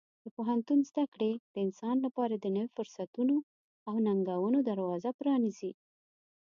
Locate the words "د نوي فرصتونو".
2.37-3.35